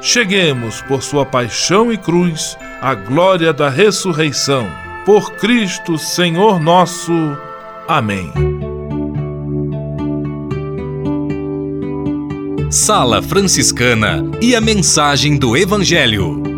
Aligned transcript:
cheguemos, 0.00 0.80
por 0.82 1.02
sua 1.02 1.26
paixão 1.26 1.92
e 1.92 1.96
cruz, 1.96 2.56
à 2.80 2.94
glória 2.94 3.52
da 3.52 3.68
ressurreição. 3.68 4.68
Por 5.04 5.32
Cristo, 5.32 5.98
Senhor 5.98 6.60
nosso. 6.60 7.12
Amém. 7.88 8.32
Sala 12.70 13.20
Franciscana 13.20 14.22
e 14.40 14.54
a 14.54 14.60
mensagem 14.60 15.36
do 15.36 15.56
Evangelho. 15.56 16.50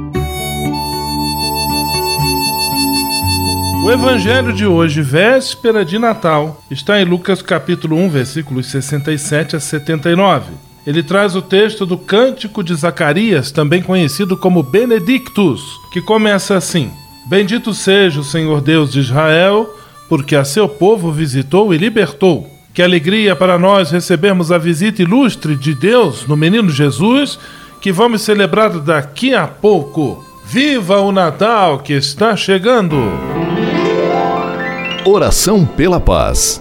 O 3.84 3.90
evangelho 3.90 4.52
de 4.52 4.64
hoje, 4.64 5.02
véspera 5.02 5.84
de 5.84 5.98
Natal, 5.98 6.62
está 6.70 7.00
em 7.00 7.04
Lucas 7.04 7.42
capítulo 7.42 7.96
1, 7.96 8.10
versículos 8.10 8.66
67 8.70 9.56
a 9.56 9.60
79. 9.60 10.71
Ele 10.86 11.02
traz 11.02 11.36
o 11.36 11.42
texto 11.42 11.86
do 11.86 11.96
Cântico 11.96 12.62
de 12.62 12.74
Zacarias, 12.74 13.52
também 13.52 13.82
conhecido 13.82 14.36
como 14.36 14.62
Benedictus, 14.62 15.62
que 15.92 16.00
começa 16.00 16.56
assim: 16.56 16.90
Bendito 17.26 17.72
seja 17.72 18.20
o 18.20 18.24
Senhor 18.24 18.60
Deus 18.60 18.92
de 18.92 19.00
Israel, 19.00 19.72
porque 20.08 20.34
a 20.34 20.44
seu 20.44 20.68
povo 20.68 21.12
visitou 21.12 21.72
e 21.72 21.78
libertou. 21.78 22.50
Que 22.74 22.82
alegria 22.82 23.36
para 23.36 23.58
nós 23.58 23.90
recebermos 23.90 24.50
a 24.50 24.58
visita 24.58 25.02
ilustre 25.02 25.54
de 25.54 25.74
Deus 25.74 26.26
no 26.26 26.36
menino 26.36 26.70
Jesus, 26.70 27.38
que 27.80 27.92
vamos 27.92 28.22
celebrar 28.22 28.70
daqui 28.80 29.34
a 29.34 29.46
pouco. 29.46 30.24
Viva 30.44 31.00
o 31.00 31.12
Natal 31.12 31.78
que 31.78 31.92
está 31.92 32.36
chegando! 32.36 32.96
Oração 35.04 35.64
pela 35.64 36.00
paz. 36.00 36.60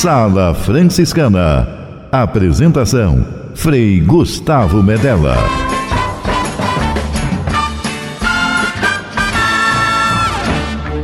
Sala 0.00 0.54
Franciscana. 0.54 1.68
Apresentação: 2.10 3.22
Frei 3.54 4.00
Gustavo 4.00 4.82
Medella. 4.82 5.36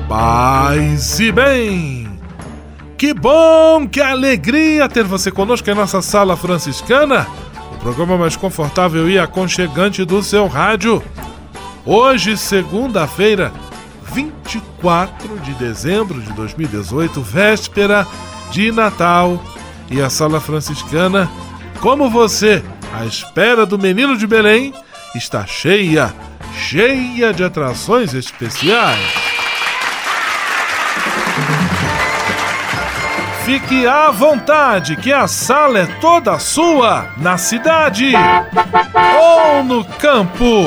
Paz 0.08 1.20
e 1.20 1.30
bem! 1.30 2.08
Que 2.96 3.12
bom, 3.12 3.86
que 3.86 4.00
alegria 4.00 4.88
ter 4.88 5.04
você 5.04 5.30
conosco 5.30 5.70
em 5.70 5.74
nossa 5.74 6.00
sala 6.00 6.34
franciscana, 6.34 7.26
o 7.74 7.76
programa 7.80 8.16
mais 8.16 8.34
confortável 8.34 9.10
e 9.10 9.18
aconchegante 9.18 10.06
do 10.06 10.22
seu 10.22 10.46
rádio. 10.46 11.02
Hoje, 11.84 12.34
segunda-feira, 12.34 13.52
24 14.14 15.38
de 15.40 15.52
dezembro 15.52 16.18
de 16.18 16.32
2018, 16.32 17.20
véspera 17.20 18.06
de 18.50 18.72
Natal. 18.72 19.42
E 19.90 20.00
a 20.00 20.10
sala 20.10 20.40
franciscana, 20.40 21.30
como 21.80 22.10
você, 22.10 22.62
à 22.92 23.04
espera 23.04 23.64
do 23.64 23.78
menino 23.78 24.16
de 24.16 24.26
Belém, 24.26 24.74
está 25.14 25.46
cheia, 25.46 26.12
cheia 26.52 27.32
de 27.32 27.44
atrações 27.44 28.12
especiais. 28.12 29.26
Fique 33.44 33.86
à 33.86 34.10
vontade, 34.10 34.96
que 34.96 35.12
a 35.12 35.28
sala 35.28 35.78
é 35.78 35.86
toda 36.00 36.36
sua, 36.40 37.10
na 37.16 37.38
cidade 37.38 38.12
ou 39.20 39.62
no 39.62 39.84
campo. 39.84 40.66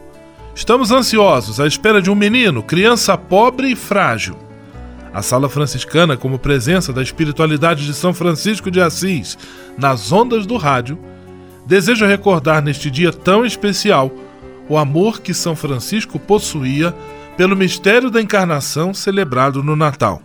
Estamos 0.53 0.91
ansiosos 0.91 1.59
à 1.59 1.65
espera 1.65 2.01
de 2.01 2.11
um 2.11 2.15
menino, 2.15 2.61
criança 2.61 3.17
pobre 3.17 3.71
e 3.71 3.75
frágil. 3.75 4.37
A 5.13 5.21
Sala 5.21 5.49
Franciscana, 5.49 6.17
como 6.17 6.37
presença 6.37 6.91
da 6.91 7.01
espiritualidade 7.01 7.85
de 7.85 7.93
São 7.93 8.13
Francisco 8.13 8.69
de 8.69 8.81
Assis 8.81 9.37
nas 9.77 10.11
ondas 10.11 10.45
do 10.45 10.57
rádio, 10.57 10.99
deseja 11.65 12.05
recordar 12.05 12.61
neste 12.61 12.91
dia 12.91 13.13
tão 13.13 13.45
especial 13.45 14.11
o 14.67 14.77
amor 14.77 15.21
que 15.21 15.33
São 15.33 15.55
Francisco 15.55 16.19
possuía 16.19 16.93
pelo 17.37 17.55
mistério 17.55 18.09
da 18.09 18.21
encarnação 18.21 18.93
celebrado 18.93 19.63
no 19.63 19.75
Natal. 19.75 20.21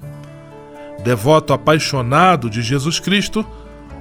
Devoto 1.04 1.52
apaixonado 1.52 2.50
de 2.50 2.62
Jesus 2.62 2.98
Cristo, 2.98 3.46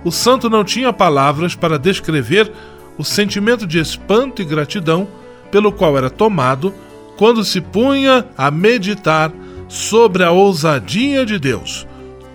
o 0.04 0.12
santo 0.12 0.50
não 0.50 0.64
tinha 0.64 0.92
palavras 0.92 1.56
para 1.56 1.80
descrever 1.80 2.52
o 2.98 3.04
sentimento 3.04 3.68
de 3.68 3.80
espanto 3.80 4.42
e 4.42 4.46
gratidão 4.46 5.08
pelo 5.56 5.72
qual 5.72 5.98
era 5.98 6.10
tomado 6.10 6.74
quando 7.16 7.42
se 7.42 7.62
punha 7.62 8.26
a 8.38 8.52
meditar 8.52 9.32
sobre 9.70 10.22
a 10.22 10.32
ousadia 10.32 11.26
de 11.26 11.40
Deus, 11.40 11.88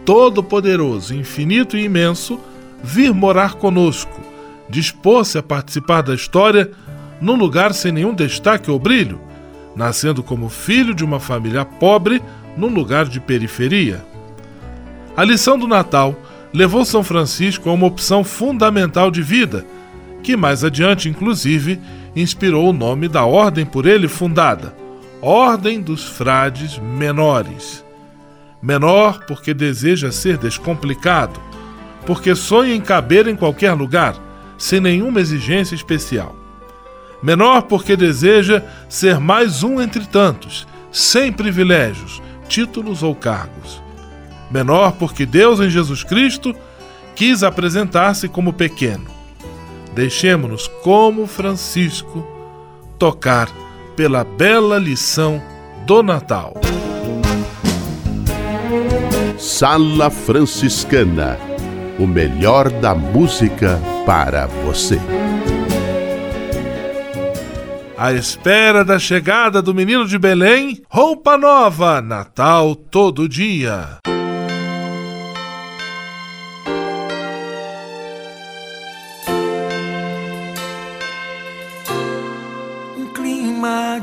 todo-poderoso, 0.06 1.14
infinito 1.14 1.76
e 1.76 1.84
imenso, 1.84 2.40
vir 2.82 3.12
morar 3.12 3.56
conosco, 3.56 4.22
dispor-se 4.70 5.37
a 5.37 5.43
participar 5.43 6.00
da 6.00 6.14
história 6.14 6.70
num 7.20 7.34
lugar 7.34 7.75
sem 7.75 7.93
nenhum 7.93 8.14
destaque 8.14 8.70
ou 8.70 8.78
brilho, 8.78 9.20
nascendo 9.76 10.23
como 10.23 10.49
filho 10.49 10.94
de 10.94 11.05
uma 11.05 11.20
família 11.20 11.66
pobre 11.66 12.23
num 12.56 12.69
lugar 12.69 13.05
de 13.05 13.20
periferia. 13.20 14.02
A 15.14 15.23
lição 15.25 15.58
do 15.58 15.69
Natal 15.69 16.16
levou 16.55 16.87
São 16.87 17.05
Francisco 17.05 17.69
a 17.69 17.75
uma 17.75 17.87
opção 17.87 18.25
fundamental 18.25 19.11
de 19.11 19.20
vida, 19.20 19.66
que 20.23 20.38
mais 20.38 20.64
adiante, 20.64 21.06
inclusive, 21.06 21.78
inspirou 22.14 22.70
o 22.70 22.72
nome 22.72 23.08
da 23.08 23.24
ordem 23.24 23.64
por 23.64 23.86
ele 23.86 24.08
fundada, 24.08 24.74
Ordem 25.22 25.82
dos 25.82 26.04
Frades 26.04 26.78
Menores. 26.78 27.84
Menor 28.62 29.26
porque 29.26 29.52
deseja 29.52 30.10
ser 30.10 30.38
descomplicado, 30.38 31.38
porque 32.06 32.34
sonha 32.34 32.74
em 32.74 32.80
caber 32.80 33.28
em 33.28 33.36
qualquer 33.36 33.72
lugar, 33.72 34.16
sem 34.56 34.80
nenhuma 34.80 35.20
exigência 35.20 35.74
especial. 35.74 36.34
Menor 37.22 37.62
porque 37.62 37.96
deseja 37.96 38.62
ser 38.88 39.20
mais 39.20 39.62
um 39.62 39.78
entre 39.78 40.06
tantos, 40.06 40.66
sem 40.90 41.30
privilégios, 41.30 42.22
títulos 42.48 43.02
ou 43.02 43.14
cargos. 43.14 43.82
Menor 44.50 44.92
porque 44.92 45.26
Deus 45.26 45.60
em 45.60 45.68
Jesus 45.68 46.02
Cristo 46.02 46.54
quis 47.14 47.42
apresentar-se 47.42 48.26
como 48.26 48.54
pequeno. 48.54 49.19
Deixemos-nos, 49.94 50.69
como 50.82 51.26
Francisco, 51.26 52.26
tocar 52.98 53.48
pela 53.96 54.25
bela 54.25 54.78
lição 54.78 55.42
do 55.87 56.02
Natal. 56.02 56.54
Sala 59.38 60.10
Franciscana 60.10 61.50
o 62.00 62.06
melhor 62.06 62.70
da 62.70 62.94
música 62.94 63.78
para 64.06 64.46
você. 64.46 64.98
À 67.96 68.14
espera 68.14 68.82
da 68.82 68.98
chegada 68.98 69.60
do 69.60 69.75
menino 69.75 70.08
de 70.08 70.19
Belém, 70.19 70.81
roupa 70.88 71.37
nova, 71.37 72.00
Natal 72.00 72.75
todo 72.75 73.28
dia. 73.28 73.98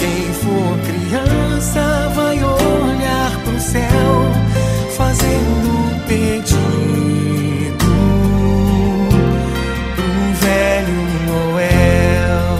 Quem 0.00 0.32
for 0.32 0.78
criança 0.86 2.10
vai 2.14 2.42
olhar 2.42 3.38
pro 3.44 3.60
céu, 3.60 4.32
fazendo 4.96 5.68
um 5.68 5.98
pedido 6.08 6.56
pro 9.94 10.32
velho 10.40 11.02
Noel. 11.26 12.58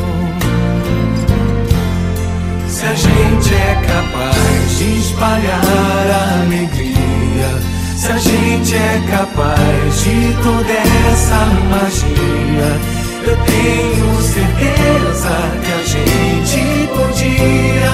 Se 2.69 2.85
a 2.85 2.95
gente 2.95 3.55
é 3.55 3.75
capaz 3.87 4.79
de 4.79 4.99
espalhar 4.99 5.65
a 5.65 6.43
alegria, 6.43 7.51
se 7.97 8.13
a 8.13 8.19
gente 8.19 8.77
é 8.77 9.03
capaz 9.11 10.03
de 10.03 10.35
toda 10.43 10.73
essa 11.11 11.47
magia. 11.71 13.00
Eu 13.23 13.37
tenho 13.37 14.23
certeza 14.23 15.35
que 15.63 15.73
a 15.73 15.83
gente 15.85 16.89
podia 16.89 17.93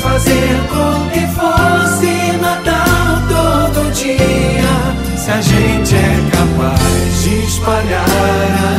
fazer 0.00 0.60
com 0.68 1.10
que 1.10 1.26
fosse 1.34 2.36
Natal 2.40 3.22
todo 3.28 3.92
dia. 3.92 4.72
Se 5.16 5.30
a 5.30 5.40
gente 5.40 5.94
é 5.94 6.30
capaz 6.30 7.22
de 7.22 7.44
espalhar 7.44 8.04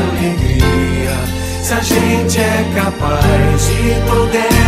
alegria, 0.10 1.18
se 1.62 1.74
a 1.74 1.82
gente 1.82 2.40
é 2.40 2.66
capaz 2.76 3.68
de 3.68 3.96
toda 4.10 4.59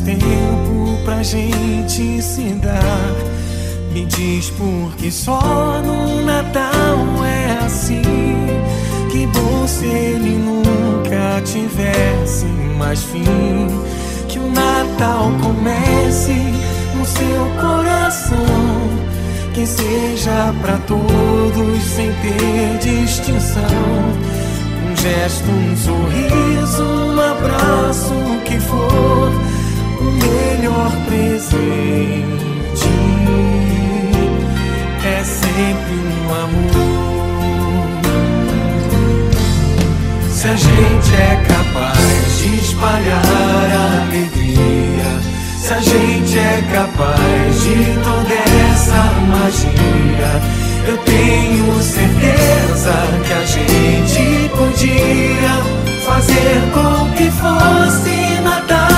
tempo 0.00 0.98
pra 1.04 1.22
gente 1.22 2.22
se 2.22 2.54
dar. 2.54 3.14
Me 3.92 4.04
diz 4.06 4.50
por 4.50 4.94
que 4.96 5.10
só 5.10 5.82
no 5.84 6.22
Natal 6.24 7.24
é 7.24 7.64
assim. 7.64 8.02
Que 9.10 9.26
bom 9.26 9.66
se 9.66 9.86
ele 9.86 10.36
nunca 10.38 11.40
tivesse 11.44 12.46
mais 12.78 13.02
fim. 13.02 13.24
Que 14.28 14.38
o 14.38 14.50
Natal 14.50 15.30
comece 15.42 16.34
no 16.94 17.04
seu 17.04 17.44
coração. 17.60 19.08
Que 19.54 19.66
seja 19.66 20.54
para 20.60 20.78
todos 20.86 21.82
sem 21.82 22.12
ter 22.12 22.78
distinção 22.80 24.38
gesto, 25.02 25.50
um 25.50 25.76
sorriso, 25.76 26.82
um 26.82 27.20
abraço, 27.20 28.12
o 28.12 28.40
que 28.44 28.58
for, 28.60 29.32
melhor 30.12 30.92
presente 31.06 32.88
é 35.04 35.24
sempre 35.24 35.94
um 35.94 36.34
amor. 36.34 36.78
Se 40.30 40.48
a 40.48 40.56
gente 40.56 41.14
é 41.14 41.44
capaz 41.48 42.38
de 42.38 42.56
espalhar 42.56 43.68
a 43.72 44.02
alegria, 44.02 45.10
se 45.60 45.72
a 45.72 45.80
gente 45.80 46.38
é 46.38 46.62
capaz 46.72 47.62
de 47.62 47.76
toda 48.02 48.34
essa 48.72 49.02
magia 49.26 50.58
eu 50.88 50.96
tenho 50.98 51.82
certeza 51.82 52.94
que 53.26 53.32
a 53.32 53.44
gente 53.44 54.48
podia 54.56 55.52
fazer 56.06 56.62
com 56.72 57.12
que 57.12 57.30
fosse 57.30 58.40
Natal 58.42 58.97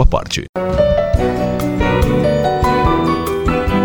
sua 0.01 0.05
parte. 0.05 0.45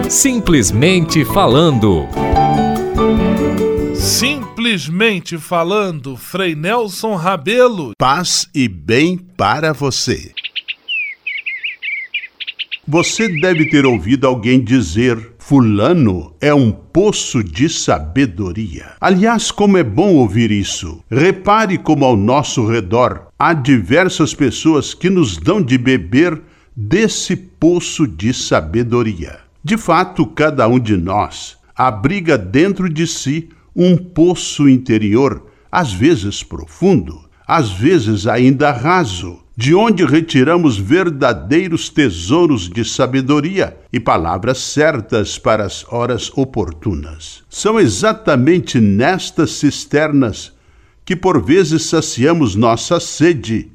Simplesmente 0.09 1.25
falando. 1.25 2.07
Simplesmente 3.95 5.39
falando, 5.39 6.17
Frei 6.17 6.55
Nelson 6.55 7.15
Rabelo. 7.17 7.93
Paz 7.99 8.49
e 8.55 8.69
bem 8.69 9.19
para 9.19 9.73
você. 9.73 10.33
Você 12.89 13.29
deve 13.41 13.69
ter 13.69 13.85
ouvido 13.85 14.27
alguém 14.27 14.63
dizer: 14.63 15.35
Fulano 15.49 16.35
é 16.41 16.53
um 16.53 16.73
poço 16.73 17.41
de 17.41 17.69
sabedoria. 17.69 18.95
Aliás, 19.01 19.53
como 19.53 19.79
é 19.79 19.85
bom 19.85 20.17
ouvir 20.17 20.51
isso. 20.51 21.05
Repare 21.09 21.79
como 21.79 22.05
ao 22.05 22.17
nosso 22.17 22.67
redor 22.67 23.29
há 23.39 23.55
diversas 23.55 24.35
pessoas 24.35 24.93
que 24.93 25.09
nos 25.09 25.37
dão 25.37 25.63
de 25.63 25.79
beber 25.79 26.43
desse 26.75 27.37
poço 27.37 28.09
de 28.09 28.35
sabedoria. 28.35 29.39
De 29.63 29.77
fato, 29.77 30.27
cada 30.27 30.67
um 30.67 30.81
de 30.81 30.97
nós 30.97 31.57
abriga 31.77 32.37
dentro 32.37 32.89
de 32.89 33.07
si 33.07 33.49
um 33.73 33.97
poço 33.97 34.69
interior, 34.69 35.47
às 35.71 35.93
vezes 35.93 36.43
profundo, 36.43 37.21
às 37.47 37.71
vezes 37.71 38.27
ainda 38.27 38.73
raso 38.73 39.46
de 39.57 39.75
onde 39.75 40.05
retiramos 40.05 40.77
verdadeiros 40.77 41.89
tesouros 41.89 42.69
de 42.69 42.85
sabedoria 42.85 43.75
e 43.91 43.99
palavras 43.99 44.59
certas 44.59 45.39
para 45.39 45.65
as 45.65 45.83
horas 45.91 46.31
oportunas. 46.37 47.43
São 47.49 47.81
exatamente 47.81 48.79
nestas 48.79 49.53
cisternas 49.53 50.53
que 51.07 51.17
por 51.17 51.43
vezes 51.43 51.85
saciamos 51.85 52.55
nossa 52.55 53.01
sede 53.01 53.71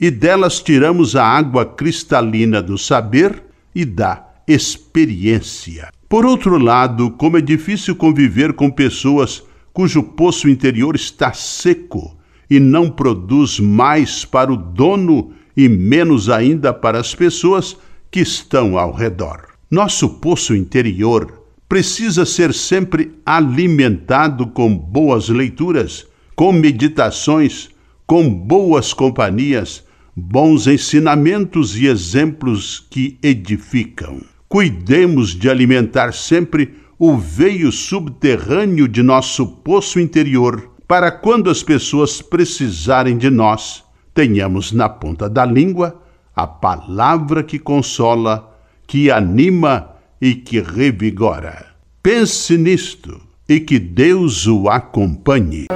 e 0.00 0.10
delas 0.10 0.60
tiramos 0.60 1.14
a 1.14 1.24
água 1.24 1.64
cristalina 1.64 2.60
do 2.60 2.76
saber 2.76 3.44
e 3.72 3.84
da 3.84 4.26
experiência. 4.48 5.90
Por 6.08 6.26
outro 6.26 6.58
lado, 6.58 7.12
como 7.12 7.38
é 7.38 7.40
difícil 7.40 7.94
conviver 7.94 8.54
com 8.54 8.68
pessoas 8.68 9.44
cujo 9.72 10.02
poço 10.02 10.48
interior 10.48 10.96
está 10.96 11.32
seco 11.32 12.20
e 12.52 12.60
não 12.60 12.90
produz 12.90 13.58
mais 13.58 14.26
para 14.26 14.52
o 14.52 14.56
dono 14.58 15.32
e 15.56 15.70
menos 15.70 16.28
ainda 16.28 16.70
para 16.70 17.00
as 17.00 17.14
pessoas 17.14 17.78
que 18.10 18.20
estão 18.20 18.76
ao 18.76 18.92
redor. 18.92 19.46
Nosso 19.70 20.06
poço 20.20 20.54
interior 20.54 21.44
precisa 21.66 22.26
ser 22.26 22.52
sempre 22.52 23.12
alimentado 23.24 24.48
com 24.48 24.76
boas 24.76 25.30
leituras, 25.30 26.06
com 26.36 26.52
meditações, 26.52 27.70
com 28.06 28.28
boas 28.28 28.92
companhias, 28.92 29.82
bons 30.14 30.66
ensinamentos 30.66 31.74
e 31.78 31.86
exemplos 31.86 32.86
que 32.90 33.16
edificam. 33.22 34.20
Cuidemos 34.46 35.30
de 35.30 35.48
alimentar 35.48 36.12
sempre 36.12 36.74
o 36.98 37.16
veio 37.16 37.72
subterrâneo 37.72 38.86
de 38.86 39.02
nosso 39.02 39.46
poço 39.46 39.98
interior 39.98 40.71
para 40.86 41.10
quando 41.10 41.48
as 41.50 41.62
pessoas 41.62 42.20
precisarem 42.20 43.16
de 43.16 43.30
nós, 43.30 43.84
tenhamos 44.14 44.72
na 44.72 44.88
ponta 44.88 45.28
da 45.28 45.44
língua 45.44 46.00
a 46.34 46.46
palavra 46.46 47.42
que 47.42 47.58
consola, 47.58 48.56
que 48.86 49.10
anima 49.10 49.90
e 50.20 50.34
que 50.34 50.60
revigora. 50.60 51.66
Pense 52.02 52.56
nisto 52.56 53.20
e 53.48 53.60
que 53.60 53.78
Deus 53.78 54.46
o 54.46 54.68
acompanhe. 54.68 55.66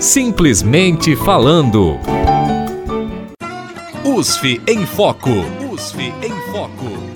Simplesmente 0.00 1.16
falando. 1.16 1.98
USF 4.04 4.60
em 4.66 4.84
Foco. 4.84 5.30
USF 5.72 6.12
em 6.22 6.52
Foco. 6.52 7.13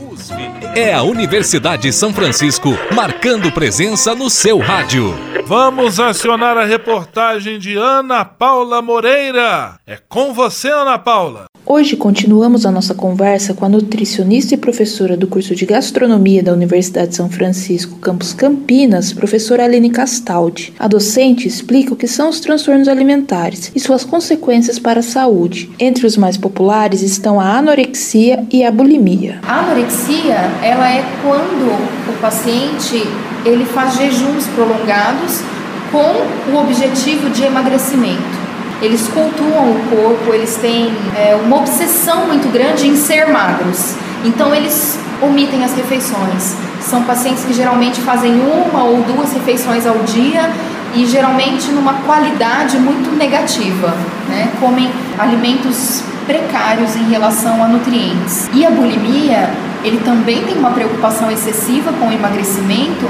É 0.74 0.94
a 0.94 1.02
Universidade 1.02 1.92
São 1.92 2.12
Francisco 2.12 2.70
marcando 2.94 3.50
presença 3.50 4.14
no 4.14 4.30
seu 4.30 4.58
rádio. 4.58 5.14
Vamos 5.44 5.98
acionar 5.98 6.56
a 6.56 6.64
reportagem 6.64 7.58
de 7.58 7.76
Ana 7.76 8.24
Paula 8.24 8.80
Moreira. 8.80 9.78
É 9.86 9.96
com 10.08 10.32
você, 10.32 10.68
Ana 10.70 10.98
Paula. 10.98 11.46
Hoje 11.70 11.96
continuamos 11.96 12.64
a 12.64 12.70
nossa 12.70 12.94
conversa 12.94 13.52
com 13.52 13.62
a 13.62 13.68
nutricionista 13.68 14.54
e 14.54 14.56
professora 14.56 15.18
do 15.18 15.26
curso 15.26 15.54
de 15.54 15.66
gastronomia 15.66 16.42
da 16.42 16.54
Universidade 16.54 17.08
de 17.08 17.16
São 17.16 17.28
Francisco, 17.28 17.98
campus 17.98 18.32
Campinas, 18.32 19.12
professora 19.12 19.64
Aline 19.64 19.90
Castaldi. 19.90 20.72
A 20.78 20.88
docente 20.88 21.46
explica 21.46 21.92
o 21.92 21.96
que 21.96 22.06
são 22.06 22.30
os 22.30 22.40
transtornos 22.40 22.88
alimentares 22.88 23.70
e 23.76 23.80
suas 23.80 24.02
consequências 24.02 24.78
para 24.78 25.00
a 25.00 25.02
saúde. 25.02 25.70
Entre 25.78 26.06
os 26.06 26.16
mais 26.16 26.38
populares 26.38 27.02
estão 27.02 27.38
a 27.38 27.58
anorexia 27.58 28.46
e 28.50 28.64
a 28.64 28.72
bulimia. 28.72 29.38
A 29.42 29.58
anorexia, 29.58 30.36
ela 30.62 30.90
é 30.90 31.04
quando 31.20 31.68
o 32.08 32.18
paciente 32.18 33.06
ele 33.44 33.66
faz 33.66 33.94
jejuns 33.94 34.46
prolongados 34.54 35.42
com 35.92 36.50
o 36.50 36.62
objetivo 36.62 37.28
de 37.28 37.42
emagrecimento 37.42 38.37
eles 38.80 39.08
cultuam 39.08 39.70
o 39.70 39.80
corpo, 39.90 40.32
eles 40.32 40.56
têm 40.56 40.92
é, 41.16 41.34
uma 41.34 41.56
obsessão 41.56 42.26
muito 42.26 42.50
grande 42.52 42.86
em 42.86 42.96
ser 42.96 43.28
magros. 43.28 43.96
Então 44.24 44.54
eles 44.54 44.98
omitem 45.20 45.64
as 45.64 45.74
refeições. 45.74 46.56
São 46.80 47.02
pacientes 47.02 47.44
que 47.44 47.52
geralmente 47.52 48.00
fazem 48.00 48.32
uma 48.40 48.84
ou 48.84 49.02
duas 49.02 49.32
refeições 49.32 49.86
ao 49.86 49.98
dia 49.98 50.50
e 50.94 51.04
geralmente 51.06 51.70
numa 51.70 51.94
qualidade 51.94 52.78
muito 52.78 53.14
negativa, 53.16 53.94
né? 54.28 54.50
Comem 54.60 54.90
alimentos 55.18 56.02
precários 56.26 56.94
em 56.96 57.08
relação 57.10 57.62
a 57.62 57.68
nutrientes. 57.68 58.48
E 58.52 58.64
a 58.64 58.70
bulimia, 58.70 59.50
ele 59.82 59.98
também 60.04 60.44
tem 60.44 60.56
uma 60.56 60.70
preocupação 60.70 61.30
excessiva 61.30 61.92
com 61.92 62.08
o 62.08 62.12
emagrecimento, 62.12 63.08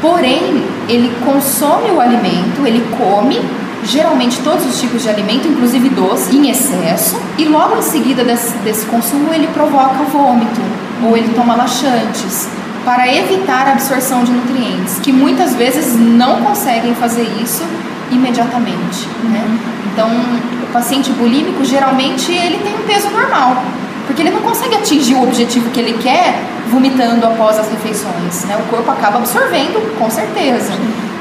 porém 0.00 0.64
ele 0.88 1.12
consome 1.24 1.90
o 1.90 2.00
alimento, 2.00 2.66
ele 2.66 2.84
come 2.96 3.40
geralmente 3.84 4.40
todos 4.40 4.64
os 4.66 4.80
tipos 4.80 5.02
de 5.02 5.08
alimento, 5.08 5.48
inclusive 5.48 5.88
doce, 5.90 6.36
em 6.36 6.50
excesso, 6.50 7.20
e 7.38 7.44
logo 7.46 7.76
em 7.76 7.82
seguida 7.82 8.24
desse, 8.24 8.52
desse 8.58 8.86
consumo 8.86 9.32
ele 9.32 9.46
provoca 9.48 10.04
vômito 10.04 10.60
ou 11.02 11.16
ele 11.16 11.32
toma 11.34 11.54
laxantes 11.54 12.48
para 12.84 13.12
evitar 13.12 13.66
a 13.66 13.72
absorção 13.72 14.24
de 14.24 14.32
nutrientes, 14.32 14.98
que 15.00 15.12
muitas 15.12 15.54
vezes 15.54 15.94
não 15.98 16.42
conseguem 16.42 16.94
fazer 16.94 17.26
isso 17.42 17.62
imediatamente. 18.10 19.06
Né? 19.24 19.58
Então, 19.92 20.08
o 20.08 20.72
paciente 20.72 21.10
bulímico 21.12 21.64
geralmente 21.64 22.32
ele 22.32 22.58
tem 22.58 22.74
um 22.74 22.82
peso 22.86 23.10
normal, 23.10 23.62
porque 24.06 24.22
ele 24.22 24.30
não 24.30 24.40
consegue 24.40 24.76
atingir 24.76 25.14
o 25.14 25.22
objetivo 25.22 25.70
que 25.70 25.80
ele 25.80 25.98
quer 25.98 26.42
vomitando 26.68 27.26
após 27.26 27.58
as 27.58 27.68
refeições. 27.70 28.44
Né? 28.44 28.56
O 28.56 28.70
corpo 28.70 28.90
acaba 28.90 29.18
absorvendo, 29.18 29.96
com 29.98 30.08
certeza. 30.08 30.72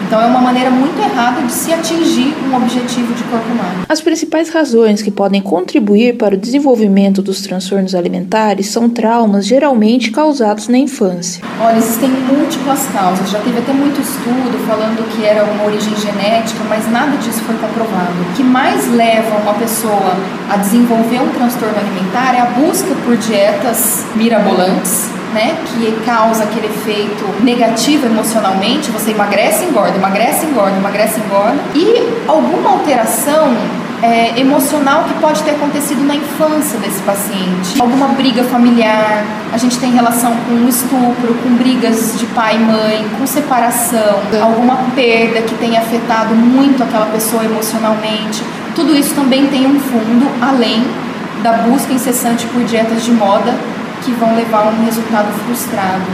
Então 0.10 0.20
é 0.20 0.25
uma 0.25 0.42
maneira 0.42 0.72
muito 0.72 1.00
errada 1.00 1.44
de 1.44 1.51
se 1.51 1.72
atingir 1.72 2.34
um 2.50 2.56
objetivo 2.56 3.13
de 3.13 3.24
corpo 3.25 3.46
humano. 3.46 3.86
As 3.88 4.01
principais 4.01 4.50
razões 4.50 5.04
que 5.04 5.12
podem 5.12 5.39
contribuir 5.39 6.18
para 6.18 6.34
o 6.34 6.38
desenvolvimento 6.38 7.22
dos 7.22 7.42
transtornos 7.42 7.94
alimentares 7.94 8.70
são 8.70 8.89
traumas 8.89 9.46
geralmente 9.46 10.10
causados 10.10 10.68
na 10.68 10.80
infância. 10.80 11.44
Olha, 11.62 11.78
existem 11.78 12.10
múltiplas 12.10 12.88
causas. 12.88 13.30
Já 13.30 13.38
teve 13.42 13.60
até 13.60 13.72
muito 13.72 14.01
estudo 14.01 14.58
falando 14.66 15.08
que 15.16 15.24
era 15.24 15.44
uma 15.44 15.66
origem 15.66 15.96
genética, 15.96 16.63
mas 16.68 16.92
nada 16.92 17.16
disso 17.18 17.44
foi 17.44 17.56
comprovado. 17.58 18.13
O 18.32 18.36
que 18.36 18.42
mais 18.42 18.92
leva 18.92 19.38
uma 19.38 19.54
pessoa 19.54 20.18
a 20.50 20.58
desenvolver 20.58 21.22
um 21.22 21.30
transtorno 21.36 21.78
alimentar 21.78 22.34
é 22.34 22.39
a 22.39 22.46
busca 22.46 22.96
por 23.06 23.16
dietas 23.16 24.08
mirabolantes 24.16 25.19
né, 25.34 25.58
que 25.68 25.92
causa 26.06 26.44
aquele 26.44 26.68
efeito 26.68 27.26
negativo 27.44 28.06
emocionalmente, 28.06 28.92
você 28.92 29.12
emagrece, 29.12 29.66
engorda, 29.66 29.96
emagrece, 29.98 30.46
engorda, 30.46 30.78
emagrece, 30.78 31.20
engorda, 31.20 31.58
e 31.76 32.08
alguma 32.28 32.72
alteração 32.72 33.54
é, 34.02 34.40
emocional 34.40 35.04
que 35.04 35.14
pode 35.16 35.44
ter 35.44 35.52
acontecido 35.52 36.06
na 36.06 36.16
infância 36.16 36.80
desse 36.80 37.02
paciente. 37.02 37.80
Alguma 37.80 38.08
briga 38.10 38.44
familiar, 38.44 39.26
a 39.52 39.58
gente 39.58 39.78
tem 39.78 39.92
relação 39.92 40.36
com 40.48 40.68
estupro, 40.68 41.34
com 41.44 41.50
brigas 41.56 42.18
de 42.18 42.26
pai 42.28 42.56
e 42.56 42.60
mãe, 42.60 43.06
com 43.18 43.28
separação, 43.28 44.22
alguma 44.42 44.78
perda 44.96 45.42
que 45.42 45.54
tenha 45.56 45.82
afetado 45.82 46.34
muito 46.34 46.82
aquela 46.84 47.08
pessoa 47.08 47.44
emocionalmente. 47.44 48.42
Tudo 48.74 48.96
isso 48.96 49.13
também 49.13 49.48
tem 49.48 49.68
um 49.68 49.80
fundo 49.80 50.28
além 50.42 50.86
da 51.44 51.54
busca 51.54 51.94
incessante 51.94 52.46
por 52.48 52.63
dietas 52.63 53.04
de 53.04 53.12
moda 53.12 53.54
que 54.10 54.15
vão 54.19 54.36
levar 54.36 54.65
a 54.65 54.69
um 54.69 54.86
resultado 54.86 55.32
frustrado. 55.45 56.06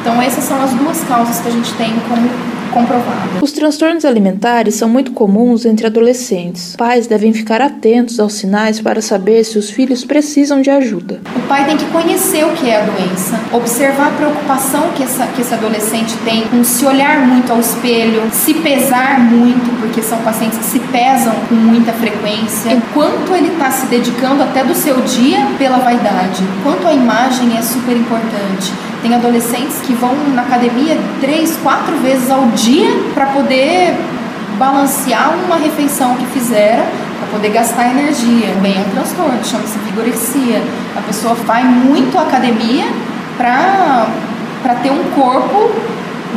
Então, 0.00 0.20
essas 0.20 0.44
são 0.44 0.62
as 0.62 0.70
duas 0.72 1.02
causas 1.04 1.40
que 1.40 1.48
a 1.48 1.50
gente 1.50 1.72
tem 1.74 1.94
como 2.08 2.28
comprovado. 2.68 3.42
Os 3.42 3.52
transtornos 3.52 4.04
alimentares 4.04 4.74
são 4.74 4.88
muito 4.88 5.12
comuns 5.12 5.64
entre 5.64 5.86
adolescentes. 5.86 6.74
Pais 6.76 7.06
devem 7.06 7.32
ficar 7.32 7.60
atentos 7.60 8.18
aos 8.20 8.34
sinais 8.34 8.80
para 8.80 9.00
saber 9.00 9.44
se 9.44 9.58
os 9.58 9.70
filhos 9.70 10.04
precisam 10.04 10.60
de 10.60 10.70
ajuda. 10.70 11.20
O 11.36 11.40
pai 11.48 11.64
tem 11.64 11.76
que 11.76 11.84
conhecer 11.86 12.44
o 12.44 12.50
que 12.50 12.68
é 12.68 12.80
a 12.80 12.84
doença, 12.84 13.40
observar 13.52 14.08
a 14.08 14.12
preocupação 14.12 14.90
que, 14.96 15.02
essa, 15.02 15.26
que 15.28 15.40
esse 15.40 15.54
adolescente 15.54 16.16
tem 16.24 16.42
com 16.48 16.62
se 16.64 16.84
olhar 16.84 17.26
muito 17.26 17.52
ao 17.52 17.60
espelho, 17.60 18.22
se 18.32 18.54
pesar 18.54 19.20
muito, 19.20 19.80
porque 19.80 20.02
são 20.02 20.18
pacientes 20.18 20.58
que 20.58 20.64
se 20.64 20.80
pesam 20.80 21.34
com 21.48 21.54
muita 21.54 21.92
frequência, 21.92 22.76
o 22.76 22.80
quanto 22.94 23.34
ele 23.34 23.48
está 23.48 23.70
se 23.70 23.86
dedicando 23.86 24.42
até 24.42 24.64
do 24.64 24.74
seu 24.74 25.00
dia 25.02 25.46
pela 25.58 25.78
vaidade, 25.78 26.42
quanto 26.62 26.86
a 26.86 26.92
imagem 26.92 27.56
é 27.56 27.62
super 27.62 27.96
importante 27.96 28.72
tem 29.02 29.14
adolescentes 29.14 29.80
que 29.86 29.92
vão 29.94 30.12
na 30.34 30.42
academia 30.42 30.98
três, 31.20 31.56
quatro 31.62 31.96
vezes 31.98 32.30
ao 32.30 32.46
dia 32.62 32.90
para 33.14 33.26
poder 33.26 33.94
balancear 34.58 35.32
uma 35.46 35.56
refeição 35.56 36.16
que 36.16 36.26
fizeram 36.26 36.84
para 37.18 37.28
poder 37.30 37.50
gastar 37.50 37.90
energia. 37.90 38.52
Também 38.54 38.76
é 38.76 38.80
um 38.80 38.90
transtorno, 38.90 39.44
chama-se 39.44 39.78
vigorexia. 39.78 40.62
A 40.96 41.00
pessoa 41.00 41.34
vai 41.34 41.62
muito 41.64 42.18
academia 42.18 42.86
para 43.36 44.74
ter 44.82 44.90
um 44.90 45.04
corpo 45.14 45.70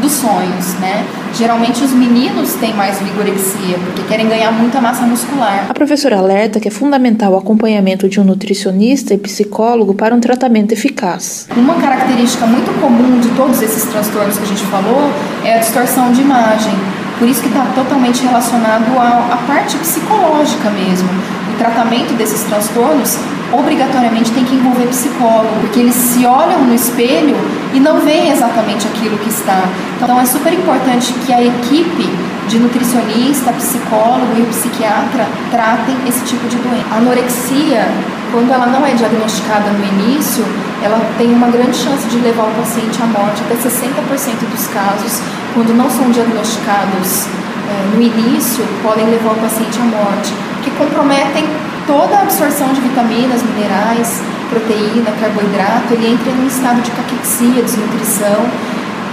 dos 0.02 0.12
sonhos, 0.12 0.74
né? 0.76 1.04
Geralmente 1.34 1.84
os 1.84 1.92
meninos 1.92 2.54
têm 2.56 2.74
mais 2.74 3.00
vigorexia, 3.00 3.78
porque 3.86 4.04
querem 4.04 4.28
ganhar 4.28 4.52
muita 4.52 4.82
massa 4.82 5.06
muscular. 5.06 5.68
A 5.70 5.74
professora 5.74 6.18
alerta 6.18 6.60
que 6.60 6.68
é 6.68 6.72
fundamental 6.72 7.34
o 7.34 7.38
acompanhamento 7.38 8.10
de 8.10 8.20
um 8.20 8.24
nutricionista 8.24 9.14
e 9.14 9.18
psicólogo 9.18 9.94
para 9.94 10.14
um 10.14 10.20
tratamento 10.20 10.74
eficaz. 10.74 11.48
Uma 11.56 11.76
característica 11.76 12.46
muito 12.46 12.72
comum 12.82 13.20
de 13.20 13.30
todos 13.30 13.62
esses 13.62 13.86
transtornos 13.86 14.38
que 14.38 14.44
a 14.44 14.48
gente 14.48 14.64
falou 14.64 15.10
é 15.46 15.56
a 15.56 15.58
distorção 15.60 16.12
de 16.12 16.22
imagem. 16.22 16.74
Por 17.18 17.28
isso 17.28 17.42
que 17.42 17.48
está 17.48 17.66
totalmente 17.76 18.24
relacionado 18.24 18.98
à, 18.98 19.34
à 19.34 19.38
parte 19.48 19.78
psicológica 19.78 20.70
mesmo. 20.72 21.10
O 21.54 21.58
tratamento 21.58 22.14
desses 22.16 22.44
transtornos 22.44 23.18
obrigatoriamente 23.54 24.32
tem 24.32 24.44
que 24.44 24.56
envolver 24.56 24.88
psicólogo, 24.88 25.54
porque 25.62 25.80
eles 25.80 25.96
se 25.96 26.26
olham 26.26 26.64
no 26.66 26.74
espelho 26.74 27.36
e 27.74 27.80
não 27.80 28.00
veem 28.00 28.32
exatamente 28.32 28.88
aquilo 28.88 29.18
que 29.18 29.30
está. 29.30 29.64
Então 30.02 30.20
é 30.20 30.26
super 30.26 30.54
importante 30.54 31.14
que 31.26 31.34
a 31.34 31.42
equipe 31.42 32.10
de 32.48 32.60
nutricionista, 32.60 33.54
psicólogo 33.54 34.34
e 34.38 34.44
psiquiatra 34.46 35.28
tratem 35.50 35.96
esse 36.08 36.24
tipo 36.26 36.48
de 36.48 36.58
doença. 36.58 36.86
A 36.92 36.98
anorexia, 36.98 37.88
quando 38.32 38.52
ela 38.52 38.66
não 38.66 38.86
é 38.86 38.94
diagnosticada 38.94 39.70
no 39.72 39.86
início, 39.86 40.44
ela 40.82 41.00
tem 41.18 41.32
uma 41.34 41.48
grande 41.48 41.78
chance 41.78 42.08
de 42.08 42.18
levar 42.18 42.44
o 42.44 42.52
paciente 42.52 43.02
à 43.02 43.06
morte, 43.06 43.42
até 43.44 43.56
60% 43.56 44.50
dos 44.52 44.68
casos, 44.68 45.22
quando 45.54 45.76
não 45.76 45.90
são 45.90 46.10
diagnosticados 46.12 47.28
é, 47.70 47.96
no 47.96 48.02
início, 48.02 48.66
podem 48.84 49.06
levar 49.06 49.32
o 49.32 49.36
paciente 49.36 49.80
à 49.80 49.84
morte, 49.84 50.34
que 50.64 50.72
comprometem 50.72 51.48
toda 51.88 52.18
a 52.18 52.22
absorção 52.22 52.74
de 52.74 52.82
vitaminas, 52.82 53.42
minerais, 53.44 54.22
proteína, 54.52 55.12
carboidrato, 55.20 55.94
ele 55.94 56.12
entra 56.14 56.30
em 56.30 56.44
um 56.44 56.48
estado 56.48 56.82
de 56.82 56.92
caquexia, 56.92 57.64
desnutrição, 57.64 58.46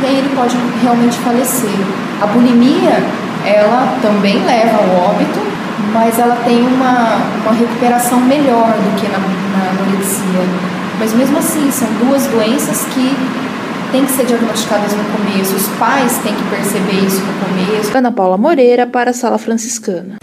e 0.02 0.06
aí 0.06 0.18
ele 0.18 0.34
pode 0.34 0.56
realmente 0.82 1.16
falecer. 1.18 1.78
A 2.20 2.26
bulimia, 2.26 3.02
ela 3.46 3.96
também 4.02 4.44
leva 4.44 4.78
ao 4.78 5.10
óbito, 5.10 5.38
mas 5.92 6.18
ela 6.18 6.36
tem 6.44 6.60
uma, 6.66 7.22
uma 7.42 7.52
recuperação 7.52 8.20
melhor 8.20 8.72
do 8.72 9.00
que 9.00 9.06
na, 9.08 9.18
na 9.18 9.70
anorexia. 9.70 10.42
Mas 10.98 11.14
mesmo 11.14 11.38
assim, 11.38 11.70
são 11.70 11.88
duas 12.04 12.26
doenças 12.26 12.84
que 12.92 13.16
têm 13.92 14.04
que 14.04 14.12
ser 14.12 14.26
diagnosticadas 14.26 14.92
no 14.92 15.04
começo, 15.04 15.54
os 15.54 15.68
pais 15.78 16.18
têm 16.18 16.34
que 16.34 16.42
perceber 16.44 17.06
isso 17.06 17.22
no 17.22 17.32
começo. 17.34 17.96
Ana 17.96 18.12
Paula 18.12 18.36
Moreira 18.36 18.86
para 18.86 19.10
a 19.10 19.14
Sala 19.14 19.38
Franciscana. 19.38 20.16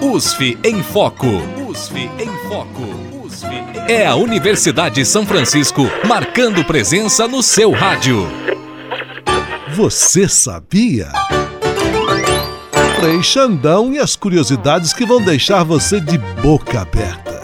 USF 0.00 0.58
em 0.64 0.82
Foco. 0.82 1.26
USF 1.68 2.10
em 2.18 2.48
Foco. 2.48 3.13
É 3.88 4.06
a 4.06 4.14
Universidade 4.14 4.96
de 4.96 5.04
São 5.04 5.26
Francisco 5.26 5.82
marcando 6.06 6.64
presença 6.64 7.26
no 7.26 7.42
seu 7.42 7.70
rádio. 7.70 8.28
Você 9.74 10.28
sabia? 10.28 11.08
Frei 13.00 13.22
Xandão 13.22 13.92
e 13.92 13.98
as 13.98 14.14
curiosidades 14.16 14.92
que 14.92 15.04
vão 15.04 15.22
deixar 15.22 15.64
você 15.64 16.00
de 16.00 16.16
boca 16.16 16.82
aberta. 16.82 17.34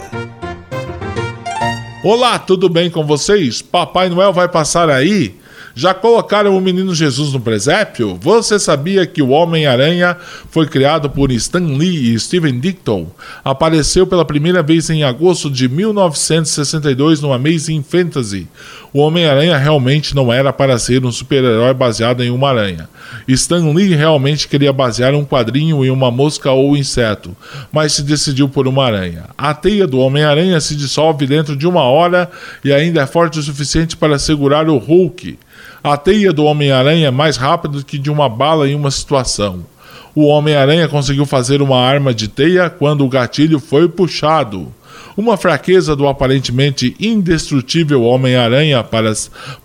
Olá, 2.03 2.39
tudo 2.39 2.69
bem 2.69 2.89
com 2.89 3.05
vocês? 3.05 3.61
Papai 3.61 4.09
Noel 4.09 4.33
vai 4.33 4.47
passar 4.47 4.89
aí 4.89 5.35
Já 5.73 5.93
colocaram 5.93 6.57
o 6.57 6.61
menino 6.61 6.93
Jesus 6.93 7.31
no 7.31 7.39
presépio? 7.39 8.17
Você 8.21 8.59
sabia 8.59 9.05
que 9.05 9.21
o 9.21 9.29
Homem-Aranha 9.29 10.17
foi 10.49 10.67
criado 10.67 11.09
por 11.09 11.31
Stan 11.31 11.65
Lee 11.77 12.13
e 12.13 12.19
Steven 12.19 12.59
Dicton? 12.59 13.07
Apareceu 13.43 14.05
pela 14.05 14.25
primeira 14.25 14.61
vez 14.61 14.89
em 14.89 15.03
agosto 15.03 15.49
de 15.49 15.69
1962 15.69 17.21
no 17.21 17.31
Amazing 17.31 17.83
Fantasy. 17.83 18.47
O 18.93 18.99
Homem-Aranha 18.99 19.57
realmente 19.57 20.13
não 20.13 20.33
era 20.33 20.51
para 20.51 20.77
ser 20.77 21.05
um 21.05 21.11
super-herói 21.11 21.73
baseado 21.73 22.21
em 22.21 22.29
uma 22.29 22.49
aranha. 22.49 22.89
Stan 23.25 23.71
Lee 23.71 23.95
realmente 23.95 24.49
queria 24.49 24.73
basear 24.73 25.13
um 25.15 25.23
quadrinho 25.23 25.85
em 25.85 25.89
uma 25.89 26.11
mosca 26.11 26.51
ou 26.51 26.75
inseto, 26.75 27.35
mas 27.71 27.93
se 27.93 28.03
decidiu 28.03 28.49
por 28.49 28.67
uma 28.67 28.85
aranha. 28.85 29.25
A 29.37 29.53
teia 29.53 29.87
do 29.87 29.99
Homem-Aranha 29.99 30.59
se 30.59 30.75
dissolve 30.75 31.25
dentro 31.25 31.55
de 31.55 31.65
uma 31.65 31.83
hora 31.83 32.29
e 32.65 32.73
ainda 32.73 33.01
é 33.01 33.07
forte 33.07 33.39
o 33.39 33.43
suficiente 33.43 33.95
para 33.95 34.19
segurar 34.19 34.67
o 34.67 34.77
Hulk. 34.77 35.37
A 35.83 35.97
teia 35.97 36.31
do 36.31 36.43
Homem-Aranha 36.45 37.07
é 37.07 37.11
mais 37.11 37.37
rápida 37.37 37.81
que 37.81 37.97
de 37.97 38.11
uma 38.11 38.29
bala 38.29 38.69
em 38.69 38.75
uma 38.75 38.91
situação. 38.91 39.65
O 40.13 40.25
Homem-Aranha 40.27 40.87
conseguiu 40.87 41.25
fazer 41.25 41.59
uma 41.59 41.79
arma 41.79 42.13
de 42.13 42.27
teia 42.27 42.69
quando 42.69 43.03
o 43.03 43.09
gatilho 43.09 43.59
foi 43.59 43.89
puxado. 43.89 44.71
Uma 45.17 45.37
fraqueza 45.37 45.95
do 45.95 46.07
aparentemente 46.07 46.95
indestrutível 46.99 48.03
Homem-Aranha 48.03 48.85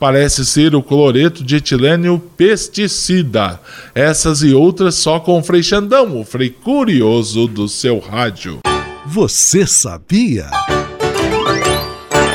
parece 0.01 0.47
ser 0.47 0.75
o 0.75 0.83
cloreto 0.83 1.45
de 1.45 1.57
etilênio 1.57 2.19
pesticida. 2.35 3.61
Essas 3.95 4.43
e 4.43 4.55
outras 4.55 4.95
só 4.95 5.21
com 5.21 5.39
o 5.39 5.43
Frei 5.43 5.63
Xandão, 5.63 6.19
o 6.19 6.25
Frei 6.25 6.49
Curioso 6.49 7.47
do 7.47 7.69
seu 7.69 7.99
rádio. 7.99 8.61
Você 9.07 9.67
sabia? 9.67 10.49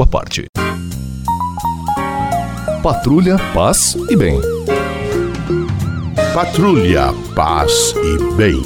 sua 0.00 0.06
parte. 0.06 0.46
Patrulha, 2.82 3.36
paz 3.52 3.96
e 4.08 4.16
bem. 4.16 4.40
Patrulha, 6.32 7.12
paz 7.34 7.94
e 7.96 8.34
bem. 8.34 8.62